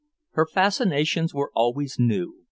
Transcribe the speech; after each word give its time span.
Her 0.31 0.47
fascinations 0.47 1.31
were 1.31 1.51
always 1.53 1.99
new. 1.99 2.39